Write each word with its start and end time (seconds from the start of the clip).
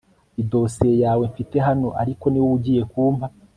idosiye 0.41 0.93
yawe 1.03 1.23
mfite 1.31 1.55
hano 1.67 1.87
ariko 2.01 2.25
niwowe 2.29 2.55
ugiye 2.57 2.81
kumpa 2.91 3.25